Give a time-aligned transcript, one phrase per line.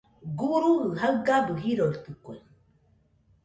[0.37, 2.35] Guruji jaigabɨ jiroitɨkue.